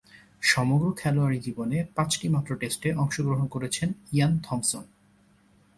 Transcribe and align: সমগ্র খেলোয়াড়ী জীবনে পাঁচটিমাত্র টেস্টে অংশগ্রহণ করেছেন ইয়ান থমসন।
সমগ্র 0.41 0.87
খেলোয়াড়ী 0.91 1.39
জীবনে 1.39 1.77
পাঁচটিমাত্র 1.95 2.51
টেস্টে 2.55 2.89
অংশগ্রহণ 2.93 3.47
করেছেন 3.47 3.89
ইয়ান 4.11 4.33
থমসন। 4.39 4.83